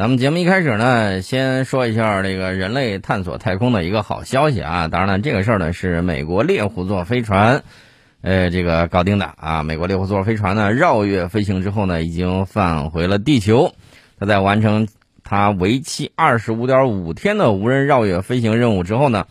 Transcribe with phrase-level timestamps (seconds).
[0.00, 4.88] 咱们节目一开始呢，先说一下这个人类探索太空的一个好消息啊！
[4.88, 7.62] 当然了，这个事儿呢是美国猎户座飞船，
[8.22, 9.62] 呃，这个搞定的啊。
[9.62, 13.74] 美国猎户座飞船呢绕月飞行之后呢，已经返回了地球。
[14.18, 14.88] 它在完成
[15.22, 19.26] 它为期二十五点五天的无人绕月飞行任务之后呢，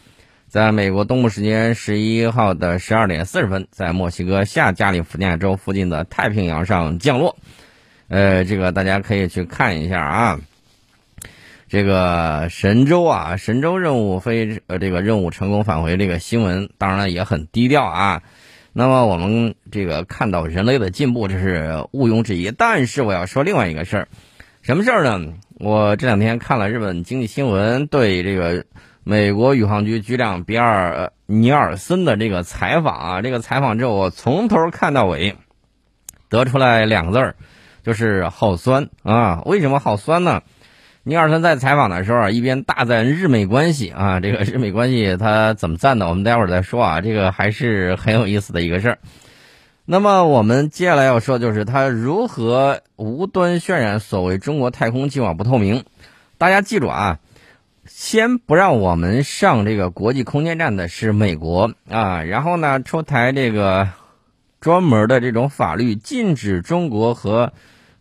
[0.48, 7.38] 在美国东部时间十一号的十二点四十分，在墨西哥下加利福尼亚州附近的太平洋上降落。
[8.08, 10.40] 呃，这个大家可以去看一下啊。
[11.70, 18.24] 这个神舟啊，神舟任务飞呃，这个任务成功返回这个新闻，当然了也很低调啊。
[18.74, 22.50] 那么我们这个看到人类的进步，这是毋庸置疑。
[22.50, 24.08] 但是我要说另外一个事儿，
[24.64, 25.34] 什么事儿呢？
[25.60, 28.66] 我这两天看了日本经济新闻对这个
[29.04, 35.36] 美国宇航局局长比尔尼尔森的这个采访啊，这个采访之后，我从头看到尾，
[36.30, 37.36] 得出来两个字儿，
[37.84, 39.44] 就是好酸啊。
[39.46, 40.42] 为什么好酸呢？
[41.10, 46.08] 尼尔森在采访的时候啊，一边大赞日美关系啊，这个日美关系他怎么赞的？
[46.08, 49.00] 我们待会儿再说啊，这个还是很有意思的一个事儿。
[49.86, 55.84] 那么我们接下来要说，就是他如何无端渲染所谓中国太空计划不透明。
[56.38, 57.18] 大家记住啊，
[57.88, 63.88] 先不让我们上这个国际空间站的是美国啊，然后呢出台这个
[64.62, 67.52] 专门的这种法律，禁止中国和。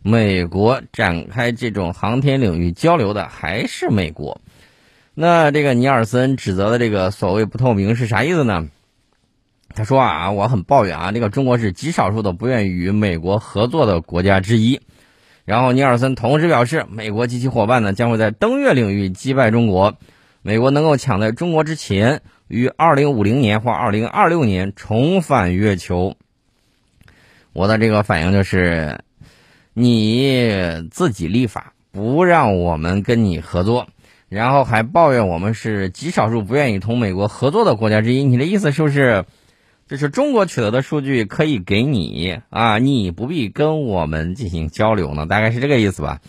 [0.01, 4.39] 美国展开这种航天领域交流的还是美国？
[5.13, 8.69] 那这个尼尔森指责的这个所谓不透明是啥意思呢？
[9.75, 14.79] 他说啊，我很抱怨啊，这个中国是极少数的不愿意与美国合作的国家之一。
[15.43, 19.97] 然后尼尔森同时表示，美国及其伙伴呢将会在登月领域击败中国，
[20.41, 26.15] 美国能够抢在中国之前于二零五零年或二零二六年重返月球。
[27.51, 28.97] 我的这个反应就是。
[29.79, 33.87] 你自己立法不让我们跟你合作，
[34.27, 38.25] 然后还抱怨我们是极少数不愿意同美国合作的国家之一。
[38.25, 39.23] 你的意思是不是，
[39.87, 42.77] 就是中国取得的数据可以给你啊？
[42.77, 45.25] 你不必跟我们进行交流呢？
[45.25, 46.19] 大概是这个意思吧。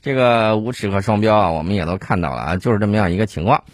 [0.00, 3.64] 这个无耻和双标啊，我们也都看到了啊，就是这么样一个情况。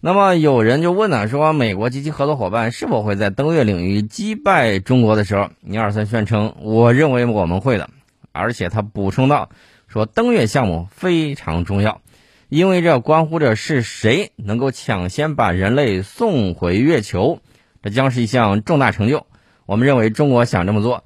[0.00, 7.88] 那么有人就问呢，说美国及其合作伙伴是否会在登月领域击败中国的时候，尼尔森宣称：“我认为我们会的。”
[8.36, 9.48] 而且他补充到
[9.88, 12.02] ：“说登月项目非常重要，
[12.48, 17.40] 因为这关乎着是谁能够抢先把人类送回月球，
[17.82, 19.26] 这将是一项重大成就。
[19.64, 21.02] 我们认为中国想这么做。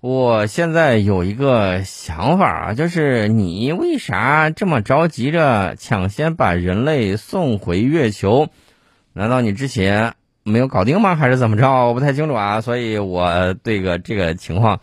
[0.00, 8.48] 我现在有一个想法啊，就是你为啥这么着急着抢先把人类送回月球？
[9.12, 11.14] 难道你之前没有搞定吗？
[11.14, 11.70] 还是怎么着？
[11.86, 12.60] 我不太清楚啊。
[12.60, 14.80] 所以我对个这个情况。”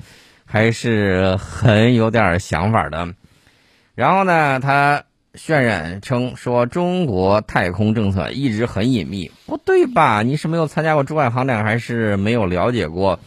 [0.51, 3.13] 还是很有点想法的，
[3.93, 5.03] 然后呢，他
[5.35, 10.23] 渲染称说中国太空政策一直很隐秘，不对吧？
[10.23, 13.19] 你是没有参加过珠海航展，还是没有了解过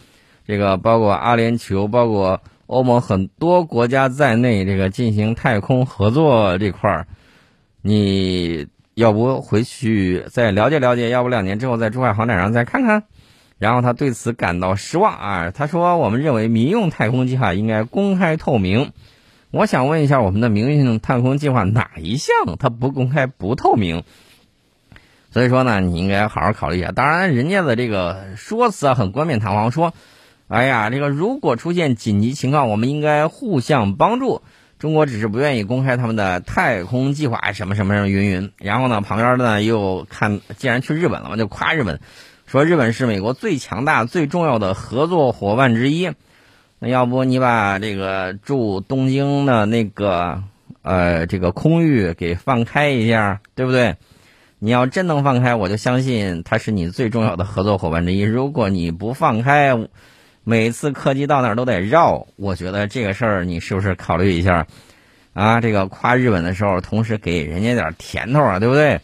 [0.45, 0.75] 这个？
[0.75, 7.07] 包括阿联酋，包括欧盟很多国家在内，这个进行太空合作这块儿，
[7.81, 11.07] 你要不回去再了解了解？
[11.07, 13.03] 要不两年之后在珠海航展上再看看？
[13.59, 15.51] 然后他对此感到失望啊！
[15.51, 18.91] 他说：“我们认为民用太空计划应该公开透明。
[19.51, 24.03] 我想问一下，我们的民用太空计划哪一项它不公开不透明？
[25.31, 26.91] 所以说呢，你应该好好考虑一下。
[26.91, 29.93] 当然，人家的这个说辞啊很冠冕堂皇，说
[30.49, 34.41] ：‘哎呀，这个如果出现紧急情况，我们应该互相帮助。’
[34.77, 38.51] 中国只是不愿意公开他们的太空计划，什么什么什么云云。
[38.57, 42.01] 然后呢，旁边呢又看，既然去日本了嘛，就夸日本。”
[42.53, 46.11] 说日本是美国最强大、最重要的合作伙伴之一，
[46.77, 50.43] 那要不你把这个驻东京的那个
[50.83, 53.95] 呃这个空域给放开一下，对不对？
[54.59, 58.21] 你要真能放开，我就相信他是你最重要的合作伙伴之一。
[58.21, 59.75] 如果你不放开，
[60.43, 64.67] 每次客机到那儿都得绕，我觉得这个事儿你是不是考虑一下？
[65.33, 69.01] 啊，这个夸日本的时候，同时给人家点甜头啊，对不对？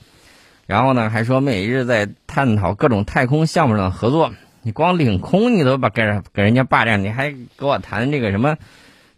[0.69, 4.31] 然后呢，还说美日在探讨各种太空项目上的合作。
[4.62, 8.56] 你光领空你都把给给人家霸占，你还给我谈这个什么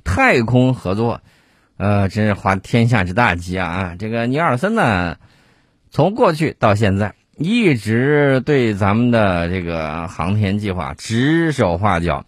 [0.06, 1.20] 太空合作？
[1.76, 3.98] 呃，真是滑天下之大稽啊！
[4.00, 5.18] 这个尼尔森呢，
[5.90, 12.24] 从过去到现在一直对咱们的这个航天计划指手画脚。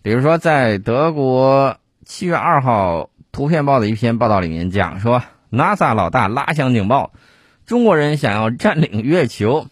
[0.00, 1.76] 比如说，在德国
[2.06, 3.00] 七月二号
[3.32, 7.12] 《图片报》的一篇报道里面讲说，NASA 老大拉响警报。
[7.72, 9.66] 中国人想要占领月球，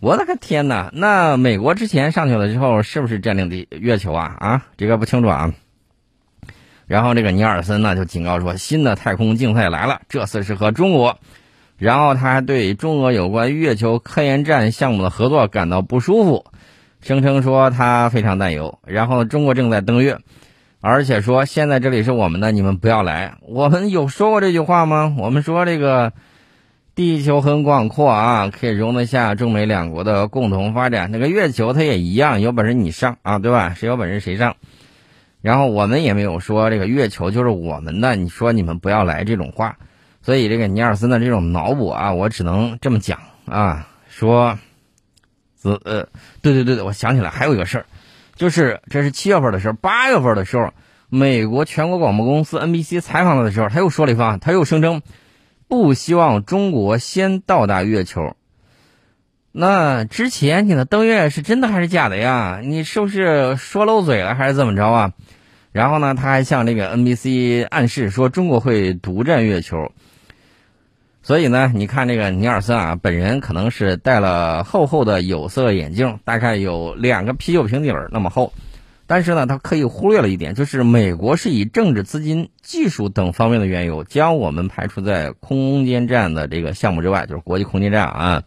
[0.00, 0.90] 我的个天哪！
[0.94, 4.34] 那美国之前上去了之后，是不是占领的月球啊？
[4.38, 5.52] 啊，这个不清楚啊。
[6.86, 11.18] 然后这个尼尔森呢就警告说，新的太空竞赛来了，这次是和中国。
[11.76, 16.46] 然后他还对中俄有关月球科研站项目的合作感到不舒服，
[17.02, 18.78] 声称说他非常担忧。
[18.86, 20.20] 然后中国正在登月，
[20.80, 23.34] 而且说现在这里是我们的，你们不要来。
[23.42, 25.14] 我们有说过这句话吗？
[25.18, 26.14] 我们说这个
[26.96, 31.10] 地球很广阔啊，可以容得下中美两国的共同发展。
[31.10, 33.74] 那个月球它也一样，有本事你上啊，对吧？
[33.74, 34.56] 谁有本事谁上。
[35.42, 39.76] 然后我们也没有说这个月球就是我们的，你说你们不要来这种话。
[40.22, 44.58] 所以这个尼尔森的这种脑补啊，我只能这么讲啊，说，
[45.54, 46.08] 子呃，
[46.40, 47.86] 对对对对，我想起来还有一个事儿，
[48.36, 50.72] 就是这是七月份的时候，八月份的时候，
[51.10, 55.02] 美国全国广播公司 NBC 采访他的时候，他又说了一番，他又声称
[55.68, 58.36] 不希望中国先到达月球。
[59.52, 62.60] 那之前你的登月是真的还是假的呀？
[62.62, 65.12] 你是不是说漏嘴了还是怎么着啊？
[65.72, 69.92] 然后呢，他还向这个 NBC 暗示说中国会独占月球。
[71.22, 78.52] 所以呢，你看这个尼尔森啊，本人可能是戴了厚厚的有色眼镜，大概有两个啤酒瓶底儿那么厚。
[79.06, 88.42] 但是呢，他刻意忽略了一点，就是美国是以政治、资金、技术等方面的缘由，将我们排除在空间站的这个项目之外，就是国际空间站啊。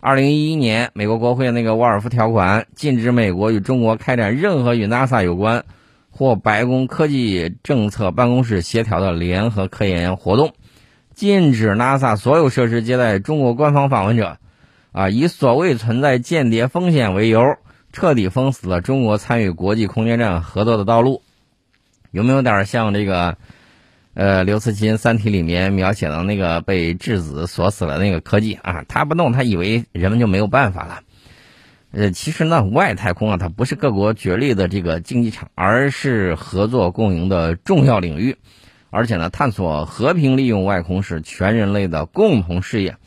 [0.00, 5.64] 二零一一年，美国国会那个沃尔夫条款禁止美国与中国开展任何与 NASA 有关
[6.10, 10.52] 或白宫科技政策办公室协调的联合科研活动。
[11.14, 14.36] 禁止 NASA 所有设施接待中国官方访问者，
[14.92, 17.56] 啊，以所谓存在间谍风险为由，
[17.96, 21.22] 彻底封死了中国参与国际空间站合作的道路。
[22.10, 23.38] 有没有点像这个，
[24.12, 28.84] 呃，刘慈欣《三体》里面描写的那个被质子锁死了那个科技啊？
[28.86, 31.00] 他不动，他以为人们就没有办法了。
[31.90, 38.36] 呃，其实呢，外太空啊，它不是各国角力的这个竞技场，而是合作共赢的重要领域。
[38.90, 42.98] 而且呢，探索和平利用外空是全人类的共同事业，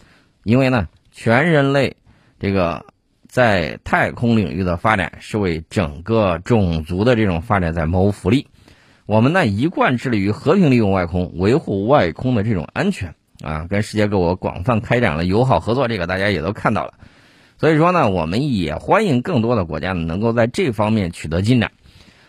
[0.43, 1.95] 因为呢，全人类
[2.39, 2.87] 这个
[3.29, 8.47] 在太空领域的发展是为整个种族的这种发展在谋福利。
[9.05, 16.95] 我们呢一贯致力于和平利用外空，维护外空的这种安全啊，跟世界各国广泛开展了友好合作，这个大家也都看到了。
[17.57, 21.71] 所以说呢，我们也欢迎更多的国家呢能够在这方面取得进展。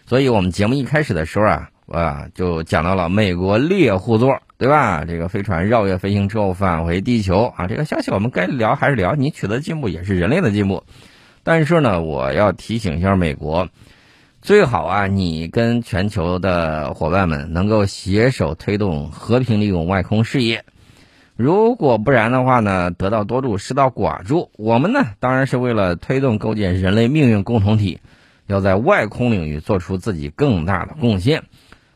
[0.06, 1.70] 所以我们节目一开始的时候啊。
[1.92, 5.06] 啊，就讲到了美国猎户座，对吧？
[5.06, 9.14] 这个飞船绕月飞行之后返回地球啊，这个消息我们该聊还是聊。
[9.14, 10.84] 你取得进步也是人类的进步，
[11.42, 13.70] 但是呢，我要提醒一下美国，
[14.42, 20.66] 最好啊，你跟全球的伙伴们能够携手推动和平利用外空事业。
[21.36, 24.50] 如果不然的话呢，得道多助，失道寡助。
[24.58, 28.00] 我们呢，当然是为了推动构建人类命运共同体，
[28.46, 31.44] 要在外空领域做出自己更大的贡献。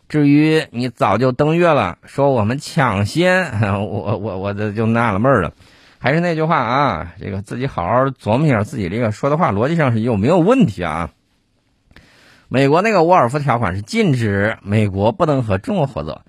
[0.09, 5.53] 至于你早就登月了，说我们抢先， 我我我这就纳了闷了。
[5.99, 11.11] 还是那句话啊，这个自己好好琢磨一下，自己这个说的话逻辑上是有没有问题啊？
[12.49, 16.21] 美国那个沃尔夫条款是禁止美国不能和中国合作，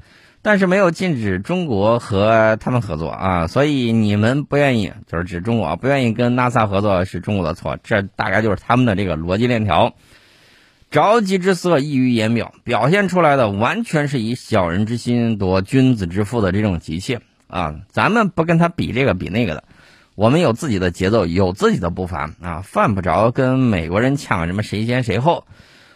[0.42, 3.48] 但是没有禁止中国和他们合作啊。
[3.48, 9.94] 所以你们不愿意，就是指中国不愿意跟 NASA 合作是中国的错，这大概就是他们的这个逻辑链条。
[10.92, 17.76] 着急之色溢于言表，表现出来的完全是以小人之心夺君子之腹的这种急切啊！
[17.90, 19.64] 咱们不跟他比这个比那个的，
[20.16, 25.46] 我们有自己的节奏，有自己的步伐啊，犯不着跟美国人抢什么谁先谁后。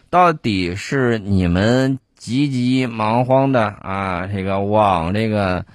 [0.10, 5.66] 到底是你们急急忙慌的啊，这个往这个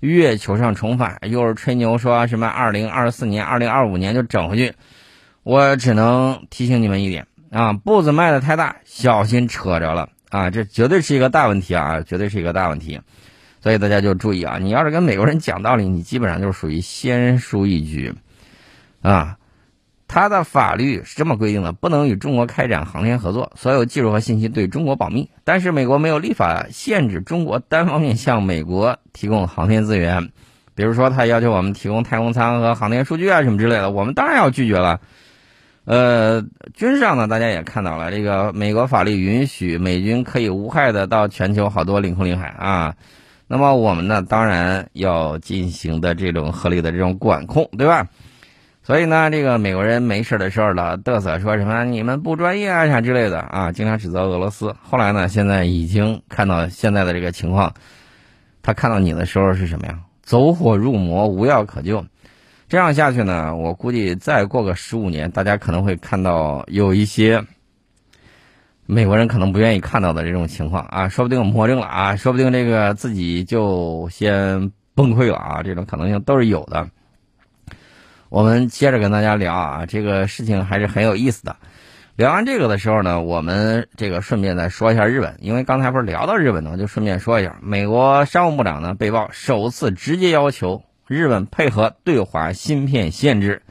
[0.00, 4.74] 月球上重返，又是吹牛说什么二零二四年、二零二五年就整回去，
[5.42, 7.26] 我只能提醒你们一点。
[7.54, 10.50] 啊，步子迈的太大，小心扯着了啊！
[10.50, 13.00] 这绝对是一个大问题啊，绝对是一个大问题。
[13.60, 18.12] 所以大家就注意啊，你要是跟美国人讲道理，你基本上就属于先输一局
[19.02, 19.38] 啊。
[20.08, 25.30] 他的法律是这么规定的：不能与中国开展航天合作，所有技术和信息对中国保密。
[25.44, 30.32] 但是美国没有立法限制中国单方面向美国提供航天资源，
[30.74, 35.00] 比如说他要求我们提供太空舱和航天数据啊什么之类的，我们当然要拒绝了。
[35.84, 42.94] 呃，军事上呢，大家也看到了，这个美国法律允许美军可以无害的到全球好多领空领海啊。
[43.46, 48.08] 那么我们呢，当然要进行的这种合理的这种管控，对吧？
[48.82, 54.74] 所以呢，这个美国人没事的时候老嘚瑟说什么你们不专业啊啥之类的啊，经常指责俄罗斯。
[54.82, 57.74] 后来呢，现在已经看到现在的这个情况，
[58.62, 59.98] 他看到你的时候是什么呀？
[60.22, 62.04] 走火入魔，无药可救。
[62.74, 67.40] 这样下去呢，我估计再过个十五年，大家可能会看到有一些
[68.84, 76.88] 美国人可能不愿意看到的这种情况啊，说不定魔怔了啊，说不定这个自己就先崩溃了啊，这种可能性都是有的。
[78.28, 81.54] 我们接着跟大家聊啊，这个事情还是很有意思的。
[82.16, 93.62] 聊完这个的时候呢，我们这个顺便再说一下日本，因为刚才不是聊到日本呢，就顺便说一下，美国商务部长呢被曝首次直接要求日本配合对华芯片限制。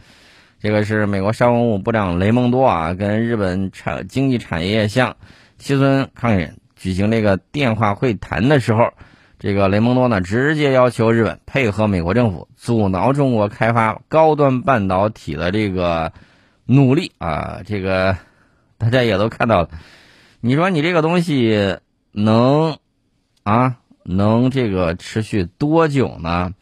[0.59, 5.17] 这个是美国商务部长雷蒙多啊，跟日本产经济产业相
[5.57, 8.93] 西村康稔举行这个电话会谈的时候，
[9.39, 16.13] 这个雷蒙多呢直接要求日本配合美国政府阻挠中国开发高端半导体的这个
[16.65, 18.15] 努力啊，这个
[18.77, 19.69] 大家也都看到了。
[20.39, 21.77] 你说你这个东西
[22.13, 22.77] 能
[23.43, 26.53] 啊能这个持续多久呢？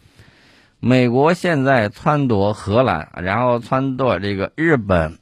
[0.83, 5.19] 美国现在撺掇荷兰，然后撺掇这个日本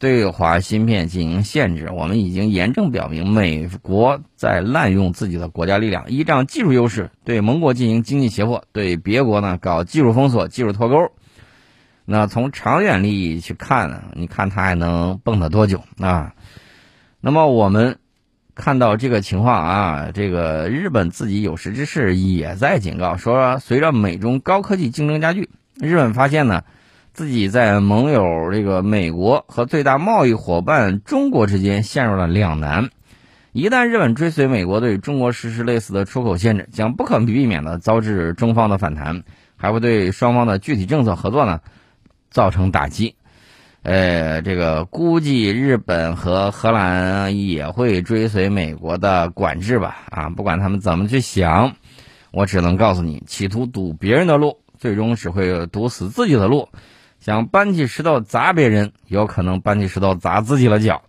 [0.00, 1.90] 对华芯片进行限制。
[1.92, 11.12] 我们已经严正表明，美国在滥用自己的国家力量，依仗技术优势对盟国进行经济胁迫，对别国呢搞技术封锁、技术脱钩。
[12.06, 16.32] 那从长远利益去看呢，你看他还能蹦跶多久啊？
[17.20, 17.98] 那么我们。
[18.54, 25.48] 看到这个情况啊，这个日本自己有识之士也在警告说，随着美中高科技竞争加剧，
[25.80, 26.62] 日本发现呢，
[27.14, 32.90] 自己在盟友这个美国和最大贸易伙伴中国之间陷入了两难。
[33.52, 39.22] 一旦日本追随美国对中国实施类似的出口限制，将不可避免的遭致中方的反弹，
[39.56, 41.60] 还会对双方的具体政策合作呢
[42.30, 43.14] 造成打击。
[43.82, 49.96] 呃，这个估计日本和荷兰也会追随美国的管制吧？
[50.10, 51.74] 啊，不管他们怎么去想，
[52.30, 56.68] 我只能告诉你，企图堵别人的路，最终只会堵死自己的路。
[57.18, 61.02] 想搬起石头砸别人，有可能搬起石头砸自己的脚。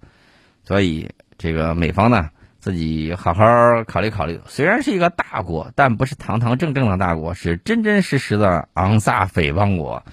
[0.64, 3.46] 所以，这个美方呢，自己好好
[3.86, 4.42] 考虑考虑。
[4.48, 10.04] 虽然是一个大国，但不是堂堂正正的大国，是真真实实的昂萨匪帮国。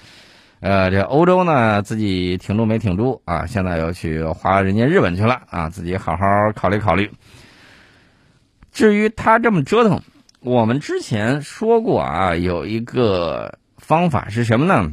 [0.60, 3.46] 呃，这欧洲呢，自己挺住没挺住啊？
[3.46, 5.70] 现在又去花人家日本去了啊！
[5.70, 7.10] 自己好好考虑考虑。
[8.70, 10.02] 至于他这么折腾，
[10.40, 14.92] 我们之前说过啊，有一个方法是什么呢？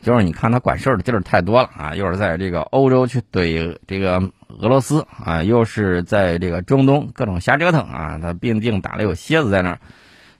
[0.00, 9.78] 就是你看他管事儿的地儿太多了啊，又是在这个欧洲去怼这个俄罗斯啊，又是在这个中东各种瞎折腾啊，他毕竟打了有蝎子在那儿，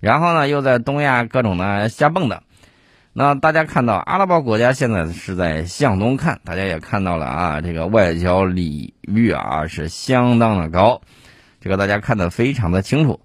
[0.00, 2.40] 然后呢，又在东亚各种的瞎蹦跶。
[3.14, 11.02] 那大家看到阿拉伯国家现在是在向东看，大家也看到了啊，这个外交礼遇啊是相当的高，
[11.60, 13.20] 这个大家看得非常的清楚。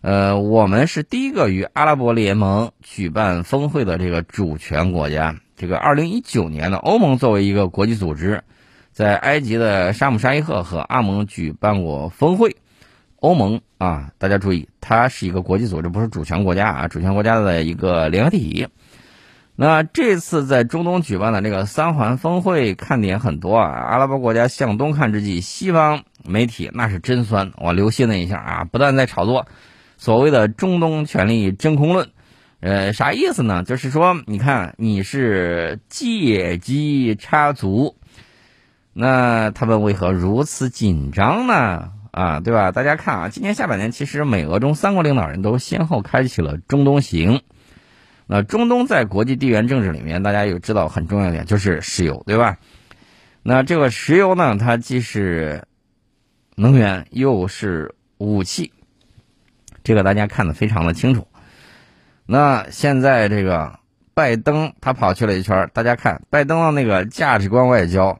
[0.00, 5.34] 呃，我们是第一个与阿拉伯联盟举办峰会的这个主权国家。
[5.56, 8.44] 这个二零一九年的欧盟作为一个国际组织，
[8.92, 12.54] 在埃及的沙姆沙伊赫和阿盟举办过峰会。
[13.16, 18.68] 欧盟啊，大家注意，它是一个国际组织，不是主权国家啊，主权国家的一个联合体。
[19.58, 29.46] 那这次在中东举办的这个三环峰会看点很多啊，阿拉伯国家向东看之际，西方媒体那是真酸，我留心了一下啊，不断在炒作
[29.96, 32.10] 所谓的中东权力真空论，
[32.60, 33.64] 呃，啥意思呢？
[33.64, 37.96] 就是说，你看你是借机插足，
[38.92, 41.92] 那他们为何如此紧张呢？
[42.10, 42.72] 啊，对吧？
[42.72, 47.40] 大家看啊，今年下半年其实美俄中三国领导人都先后开启了中东行。
[48.26, 52.56] 那中东在国际地缘政治里面，大家有知道很重要一点就是石油，对吧？
[53.42, 55.62] 那这个石油呢，它既是
[56.56, 58.72] 能源又是武器，
[59.84, 61.28] 这个大家看得非常的清楚。
[62.26, 63.78] 那现在这个
[64.12, 68.18] 拜登他跑去了一圈，大家看拜登的那个价值观外交，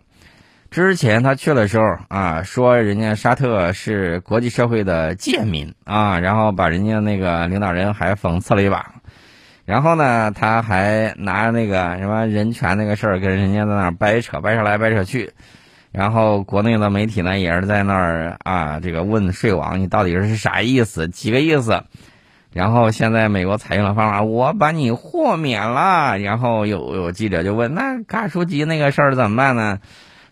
[0.70, 8.94] 之前他去的时候啊，说人家沙特是国际社会的贱民啊，然后把人家那个领导人还讽刺了一把。
[9.66, 15.32] 然后呢，他还拿那个什么人权那个事儿跟人家在那儿掰扯，掰扯来掰扯去。
[15.90, 21.82] 然后国内的媒体呢也是在那儿啊，这个问税王你到底是啥意思，几个意思？
[22.52, 26.16] 然后现在美国采用了方法，我把你豁免了。
[26.18, 29.80] 然后有有记者就问，那卡舒吉那个事儿怎么办呢？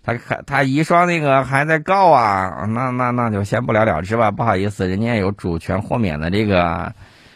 [0.05, 0.15] 他
[0.47, 4.31] 他遗孀那个还在告啊，那那那就先不了了之吧。
[4.31, 6.95] 不好意思，人家有主权豁免的这个。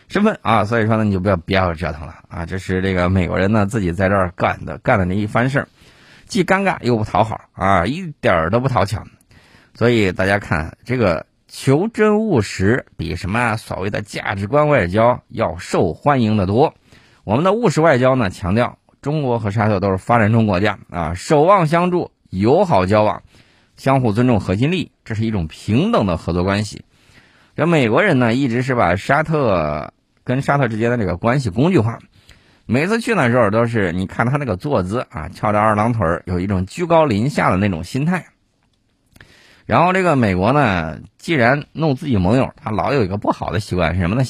[0.09, 2.47] 身份啊，所以说呢，你就不要不要折腾了啊！
[2.47, 5.69] 这是这个美国人呢自己在这儿干的干的那一番事儿，
[6.27, 9.05] 既尴尬又不讨好啊，一点儿都不讨巧。
[9.75, 16.75] 所以大家看，这个求真务实比什么所谓的价值观外交要受欢迎的多。
[17.25, 23.23] 我们的务实外交呢，强调中国和沙特都是发展中国家啊，守望相助，友好交往。
[23.77, 26.85] 相互尊重核心利益，这是一种平等的合作关系。
[27.55, 29.93] 这美国人呢，一直是把沙特
[30.29, 31.99] 跟沙特之间的这个关系工具化。
[32.67, 38.27] 每次去的时候，都是你看他那个坐姿啊，翘着二郎腿，有一种居高临下的那种心态。
[39.65, 44.23] 然后这个美国呢，既然弄自己盟友，他老有一个不好的习惯是什么呢？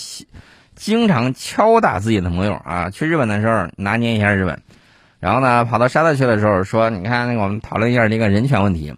[0.77, 2.91] 经常敲打自己的盟友啊。
[2.91, 4.63] 去日本的时候拿捏一下日本，
[5.19, 8.95] 然后呢跑到沙特去的时候说：“你看，我们讨论一下这个人权问题。”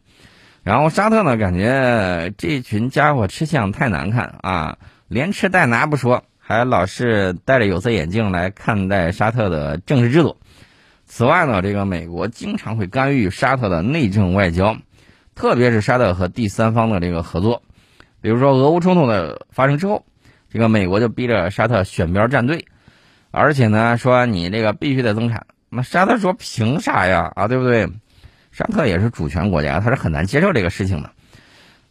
[0.63, 4.77] 然后沙特呢感觉这群家伙吃相太难看啊，
[5.09, 6.25] 连吃带拿不说。
[6.51, 10.37] 还老是戴着有色眼镜来看待沙特的政治制度。
[11.07, 14.77] 此外呢，这个美国经常会干预沙特的内政外交，
[15.37, 17.63] 特别是沙特和第三方的这个合作。
[18.21, 20.05] 比如说，俄乌冲突的发生之后，
[20.53, 22.65] 这个美国就逼着沙特选边站队，
[23.31, 25.47] 而且呢说你这个必须得增产。
[25.69, 27.31] 那沙特说凭啥呀？
[27.37, 27.89] 啊，对不对？
[28.51, 31.13] 沙特也是主权国家，他是很难接受这个事情的。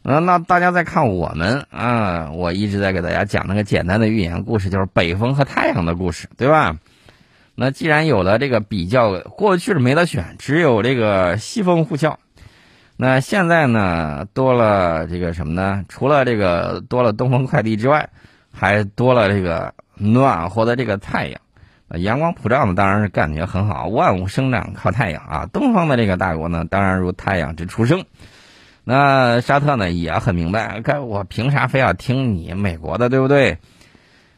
[0.02, 6.78] 那那大家再看我们啊，我一直在给大家讲那个简单的寓言故事，就是北风和太阳的故事，对吧？
[7.56, 12.16] 那既然有了这个比较，过去是没得选，只有这个西风呼啸。
[12.96, 15.84] 那现在呢，多了这个什么呢？
[15.90, 18.10] 除了这个多了东风快递之外，
[18.52, 21.40] 还多了这个暖和的这个太阳。
[21.96, 23.88] 阳光普照呢，当然是感觉很好。
[23.88, 25.50] 万物生长靠太阳啊！
[25.52, 28.06] 东方的这个大国呢，当然如太阳之初生。
[28.84, 33.60] 那沙特呢也很明白，该我凭啥非要听你美国的，对不对？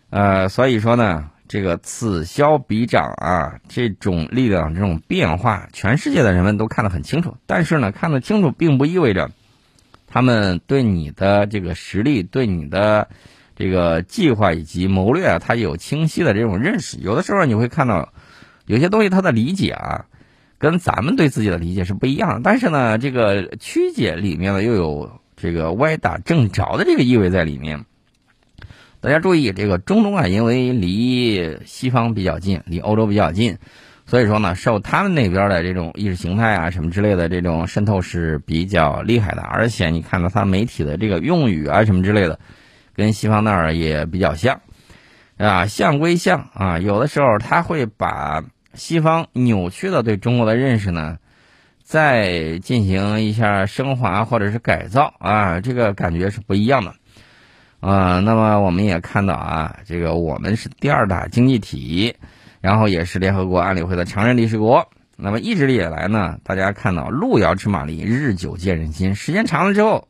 [0.09, 7.37] 呃，所以说呢，这个此消彼长啊，这种力量这种变化，全世界的人们都看得很清楚。
[7.45, 9.31] 但是呢，看得清楚并不意味着
[10.07, 13.07] 他们对你的这个实力、对你的
[13.55, 16.97] 这个计划以及谋略啊，他有清晰的这种认识。
[16.97, 18.11] 有的时候你会看到
[18.65, 20.07] 有些东西他的理解啊。
[20.61, 27.83] 跟咱们对自己的理解是不一样，但是呢，这个曲解里面呢又有这个歪打正着的这个意味在里面。
[28.99, 33.57] 大家注意，这个中东啊，因为离西方比较近，离欧洲比较近，
[34.05, 39.41] 所以说呢，受他们那边的这种意识形态啊什么之类的这种渗透是比较厉害的。
[39.41, 42.39] 而且你看到他媒体的这个用语啊什么之类的，
[42.95, 44.61] 跟西方那儿也比较像，
[45.37, 48.43] 啊，像归像啊，有的时候他会把。
[48.73, 51.17] 西方扭曲的对中国的认识呢，
[51.83, 56.93] 再进行一下升华或者是改造啊，这个感觉是不一样的
[57.79, 58.19] 啊。
[58.19, 62.15] 那么我们也看到啊，这个我们是第二大经济体，
[62.61, 64.89] 然后也是联合国安理会的常任理事国。
[65.17, 69.13] 那么一直以来呢，大家看到路遥知马力，日久见人心。
[69.13, 70.07] 时间长了之后，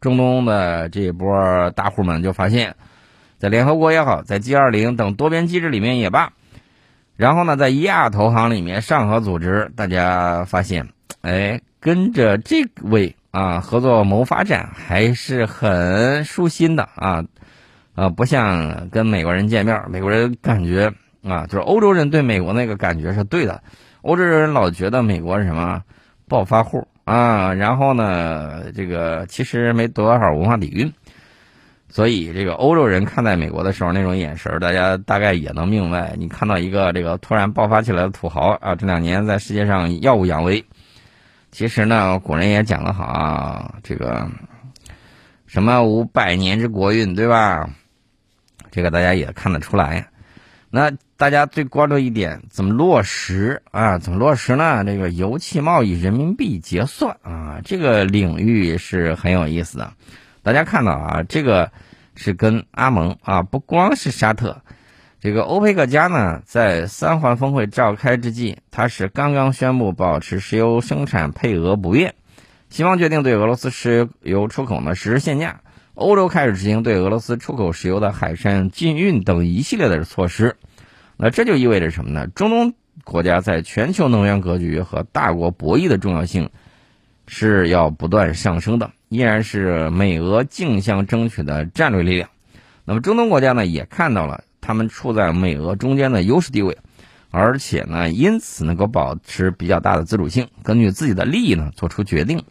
[0.00, 2.76] 中东的这一波大户们就发现，
[3.36, 6.32] 在联合国也好，在 G 二零等多边机制里面也罢。
[7.16, 10.86] 然后呢，在亚投行里面，上合组织，大家发现，
[11.22, 17.24] 哎，跟着这位啊合作谋发展还是很舒心的啊，
[17.94, 20.92] 啊，不像跟美国人见面，美国人感觉
[21.24, 23.62] 啊，就是欧洲人对美国那个感觉是对的，
[24.02, 25.82] 欧洲人老觉得美国是什么
[26.28, 30.92] 暴发户啊，然后呢，这个其实没多少文化底蕴。
[31.88, 36.14] 所以，这个欧洲人看待美国的时候，那种眼神大家大概也能明白。
[36.18, 40.62] 你看到一个这个突然爆发起来的土豪啊，这两年在世界上耀武扬威。
[41.52, 44.28] 其实呢，古人也讲得好啊，这个
[45.46, 47.70] 什么五百年之国运，对吧？
[48.70, 50.06] 这个大家也看得出来。
[50.68, 53.96] 那大家最关注一点，怎么落实啊？
[53.96, 54.84] 怎么落实呢？
[54.84, 59.90] 这个油气贸易人民币结算啊，这个领域是很有意思的。
[60.46, 61.72] 大家看到啊，这个
[62.14, 64.62] 是跟阿盟啊，不光是沙特，
[65.18, 72.14] 这个欧佩克加呢，在三环峰会召开之际，它是刚刚宣布保持石油生产配额不变，
[72.70, 75.62] 西方决定对俄罗斯石油出口呢实施限价，
[75.94, 80.54] 欧洲开始执行对俄罗斯出口石油的海上禁运等一系列的措施，
[81.16, 82.28] 那这就意味着什么呢？
[82.28, 86.50] 中东国家在全球能源格局和大国博弈的重要性
[87.26, 88.92] 是要不断上升的。
[89.08, 92.28] 依然是美俄竞相争取的战略力量。
[92.84, 96.78] 那么中东国家呢，也看到了他们处在美俄中间的优势地位，
[97.30, 102.42] 而且呢，因此能够保持比较大的自主性，根据自己的利益呢做出决定。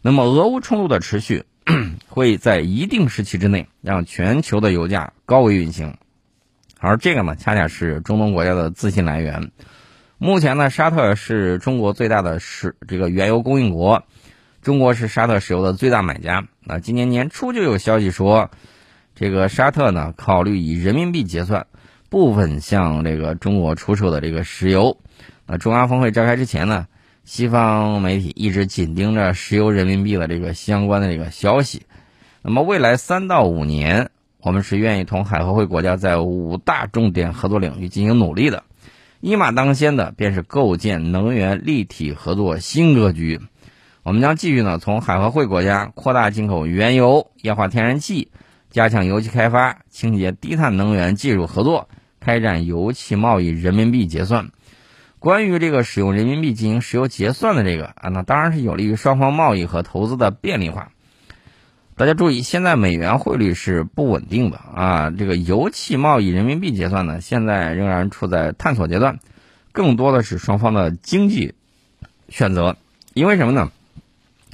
[0.00, 1.44] 那么俄乌冲突的持续，
[2.08, 5.96] 会在一定时期之内让全球的油价高位运行，
[6.80, 9.50] 而这个呢，恰恰是中东国家的自信来源。
[10.18, 14.04] 目前呢，沙特是中国最大的石这个原油供应国。
[14.62, 16.46] 中国是沙特石油的最大买家。
[16.60, 18.48] 那今年年初就有消息说，
[19.16, 21.66] 这个沙特呢考虑以人民币结算
[22.08, 24.96] 部分向这个中国出售的这个石油。
[25.46, 26.86] 那中阿峰会召开之前呢，
[27.24, 31.82] 西方媒体一直紧盯着石油人民币的这个相关的这个消息。
[32.40, 38.62] 那么未来三到五年，我们是愿意同海合会国家在五大重点合作领域进行努力的。
[39.20, 43.40] 一马当先的便是构建能源立体合作新格局。
[44.04, 48.32] 我们将继续呢，从海合会国家扩大进口原油、液化天然气，
[48.68, 51.88] 加强油气开发、清洁低碳能源技术合作，
[52.18, 54.50] 开展油气贸易人民币结算。
[55.20, 60.90] 关于这个使用人民币进行石油结算的这个啊，那当然是有利于双方贸易和投资的便利化。
[61.94, 65.10] 大家注意，现在美元汇率是不稳定的啊。
[65.10, 69.20] 这个油气贸易人民币结算呢，现在仍然处在探索阶段，
[69.70, 71.54] 更多的是双方的经济
[72.28, 72.76] 选择。
[73.14, 73.70] 因为什么呢？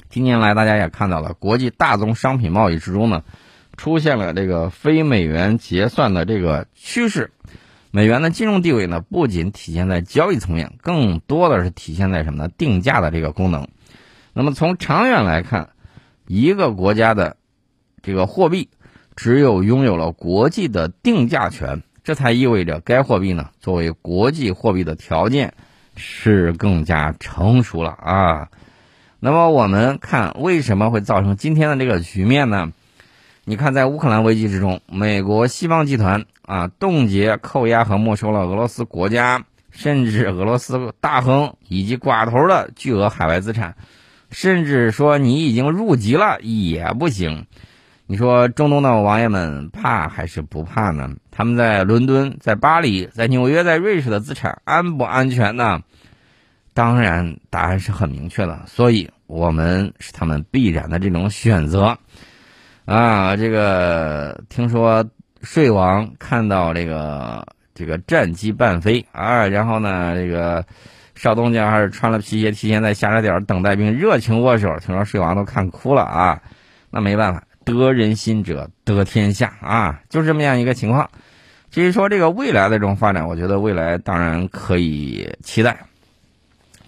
[0.09, 3.23] 近年来大家也看到了，国际大宗商品贸易之中呢，
[3.77, 7.31] 出现了这个非美元结算的这个趋势。
[7.91, 12.49] 美元的金融地位呢，不仅体现在交易层面，更多的是体现在什么呢？
[12.57, 13.67] 定价的这个功能。
[14.33, 15.69] 那么从长远来看，
[16.25, 17.37] 一个国家的
[18.01, 18.69] 这个货币，
[19.15, 25.53] 只有拥有了国际的定价权，这才意味着该货币呢作为国际货币的条件
[25.95, 28.49] 是更加成熟了啊。
[29.21, 32.71] 那么我们看为什么会造成今天的这个局面呢？
[33.43, 43.75] 你看，在乌克兰危机之中，美国西方集团啊冻结、扣押和没收了俄罗斯国家，甚至俄罗斯大亨以及寡头的巨额海外资产。
[44.31, 47.47] 甚至说你已经入籍了也不行，
[48.05, 51.09] 你说中东的王爷们怕还是不怕呢？
[51.31, 55.81] 他们在伦敦、在巴黎、在纽约、在瑞士的资产安不安全呢？
[56.73, 58.59] 当然，答案是很明确的。
[58.65, 61.97] 所以我们是他们必然的这种选择
[62.85, 63.35] 啊！
[63.35, 65.05] 这个听说
[65.41, 70.65] 睡王看到这个这个战机半飞啊，然后呢这个。
[71.15, 74.73] 少东家还是穿了皮鞋，提前在下车点等待，并热情握手。
[74.79, 76.41] 听说睡王都看哭了啊！
[76.89, 81.09] 那没办法，得人心者得天下啊，就是这么样一个情况。
[81.69, 85.77] 至于说这个未来的这种发展，我觉得未来当然可以期待。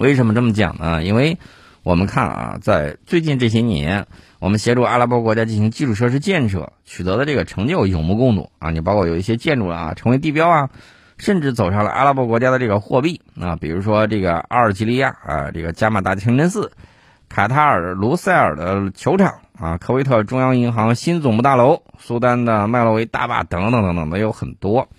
[0.01, 1.03] 为什么这么讲呢？
[1.03, 1.37] 因为
[1.83, 4.05] 我们看啊，在最近这些年，
[4.39, 8.71] 我们协助阿拉伯国家进行基础设施建设，取得的这个成就有目共睹啊。
[8.71, 10.69] 你包括有一些建筑啊，成为地标啊。
[11.17, 16.71] 甚至走上了阿拉伯国家的这个货币啊，比如说这个阿尔及利亚啊，这个加马达清真寺，
[17.29, 24.89] 卡塔尔卢塞尔的球场啊，科威特中央银行新总部大楼，苏丹的麦洛维大坝等等等等的有很多。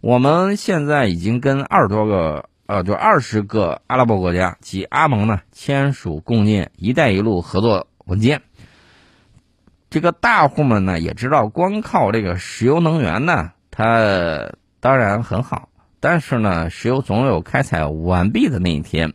[0.00, 8.42] 我们现在已经跟二十多个呃，就二十个阿拉伯国家及阿盟呢签署共建“一带一路”合作文件。
[9.90, 14.52] 这个大户们呢也知道，光靠这个石油能源呢，它。
[14.80, 19.12] 当然很好，但是呢，石油总有开采完毕的那一天。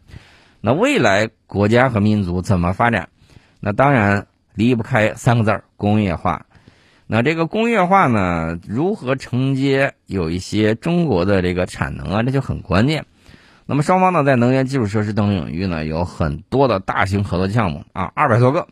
[0.60, 3.08] 那未来国家和民族怎么发展？
[3.62, 6.48] 那当然离不开三个字儿：工业化。
[7.08, 12.24] 那这个工业化呢，如何承接有一些中国的这个产能啊？
[12.24, 13.06] 这就很关键。
[13.66, 18.68] 那么双方呢，在能源基础设施等领域呢，有很多的大型合作项目啊，二百多个。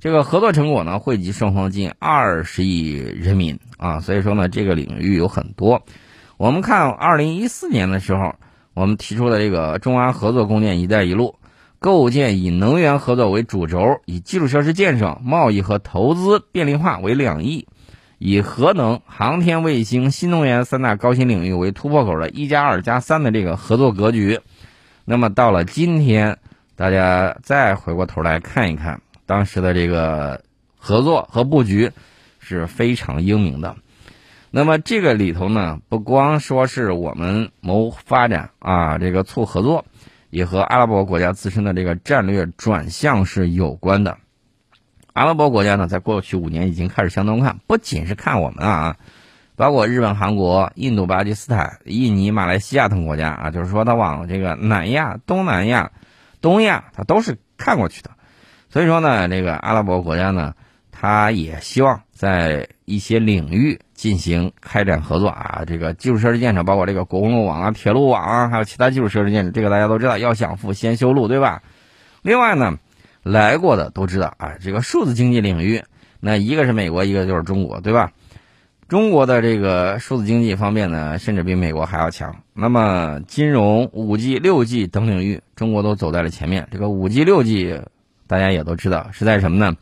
[0.00, 4.00] 这个合作成果呢，惠及双方近二十亿人民啊。
[4.00, 5.82] 所以说呢，这个领域有很多。
[6.36, 8.36] 我们看，二零一四年的时候，
[8.74, 11.34] 我们提出的这个中阿合作共建“一带一路”，
[11.80, 17.66] 构建以能源合作为主轴，以基础设施建设、贸易和投资便利化为两翼，
[18.18, 24.40] 以核能、航天卫星、新能源三大高新领域为突破口的一加二加三的这个合作格局。
[25.04, 26.38] 那么到了今天，
[26.76, 30.42] 大家再回过头来看一看当时的这个
[30.76, 31.90] 合作和布局，
[32.40, 33.76] 是非常英明的。
[34.50, 39.84] 那么这个里头呢，不光说是我们谋发展啊，这个促合作，
[40.30, 44.16] 也和阿拉伯国家自身的这个战略转向是有关的。
[45.18, 48.96] 阿拉伯国家呢，在过去五年已经开始向东看，不仅是看我们啊，
[49.56, 55.90] 包括日本、韩国、印度、巴基斯坦、印尼、马来西亚等国家啊，就是说它往这个南亚、东南亚、
[56.40, 58.10] 东亚，它都是看过去的。
[58.70, 60.54] 所以说呢，这个阿拉伯国家呢，
[60.92, 63.80] 他也希望在一些领域。
[63.98, 71.64] 进行开展合作啊，这个基础设施建设，包括这个公路网啊、铁路网啊，还有其他基础设施建设，这个大家都知道，要想富先修路，对吧？
[72.22, 72.78] 另外呢，
[73.28, 75.82] 来过的都知道啊，这个数字经济领域，
[76.18, 78.10] 那一个是美国，一个就是中国，对吧？
[78.88, 82.34] 中国的这个数字经济方面呢，甚至比美国还要强。
[82.54, 86.66] 那么金融、五 G、六 G 等领域，中国都走在了前面。
[86.70, 87.82] 这个五 G、六 G，
[88.26, 89.76] 大家也都知道是在什么呢？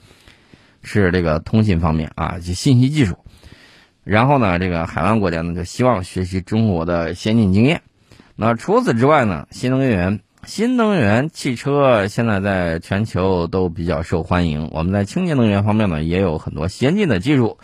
[0.83, 3.17] 是这个通信方面啊，就信息技术。
[4.03, 7.83] 然后呢，这个海湾国家呢就希望学习中国的先进经验。
[8.35, 14.71] 那除此之外呢，新能源新能源汽车现在在全球都比较受欢迎。
[14.73, 17.59] 我们在清洁能源方面呢，也有很多先进的技术，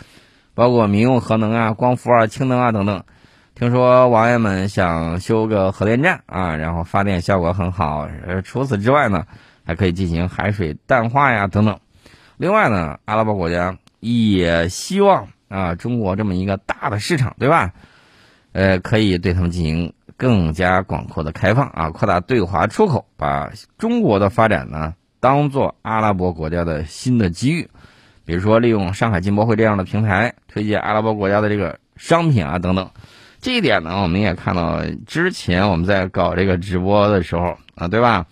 [0.53, 3.05] 包括民用核能啊、光伏啊、氢能啊等等。
[3.55, 8.09] 听说网友们想修个核电站啊，然后发电效果很好。
[8.27, 9.25] 呃，除此之外呢，
[9.63, 11.79] 还可以进行海水淡化呀等等。
[12.35, 17.71] 另外呢，阿拉伯国家也希望啊，中国这么一个大的市场，对吧？
[18.51, 19.93] 呃，可以对他们进行。
[20.17, 27.69] 更加广阔的开放啊，扩大对华出口，把中国的发展呢当做阿拉伯国家的新的机遇，
[28.25, 32.89] 比如说利用上海进博会这样的平台推荐阿拉伯国家的这个商品啊等等。
[33.41, 38.25] 这一点呢，我们也看到之前我们在搞这个直播的时候啊，对吧？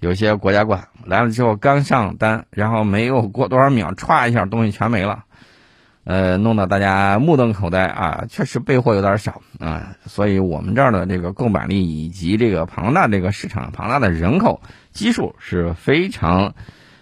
[0.00, 5.24] 有些国家馆来了之后刚上单，然后没有过多少秒，歘一下东西全没了。
[6.04, 8.24] 呃，弄得大家目瞪口呆啊！
[8.28, 14.60] 确实备货有点少啊，所以我们这儿的这个购买力以及这个庞大这个市场、庞大的人口
[14.90, 16.54] 基数是非常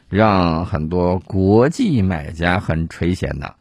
[0.09, 3.55] 让很多国际买家很垂涎的。